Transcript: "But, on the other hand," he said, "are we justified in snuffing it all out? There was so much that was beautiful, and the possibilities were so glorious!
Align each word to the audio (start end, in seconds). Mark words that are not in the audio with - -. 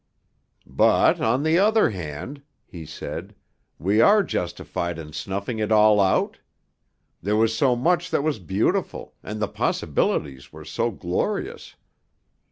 "But, 0.65 1.21
on 1.21 1.43
the 1.43 1.59
other 1.59 1.91
hand," 1.91 2.41
he 2.65 2.87
said, 2.87 3.35
"are 3.79 3.83
we 3.83 3.99
justified 4.25 4.97
in 4.97 5.13
snuffing 5.13 5.59
it 5.59 5.71
all 5.71 5.99
out? 6.01 6.39
There 7.21 7.35
was 7.37 7.55
so 7.55 7.75
much 7.75 8.09
that 8.09 8.23
was 8.23 8.39
beautiful, 8.39 9.13
and 9.21 9.39
the 9.39 9.47
possibilities 9.47 10.51
were 10.51 10.65
so 10.65 10.89
glorious! 10.89 11.75